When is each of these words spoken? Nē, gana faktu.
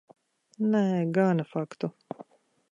Nē, 0.75 0.81
gana 1.19 1.47
faktu. 1.53 1.91